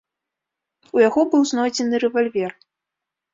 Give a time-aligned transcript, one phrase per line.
[0.97, 2.51] У яго быў знойдзены рэвальвер.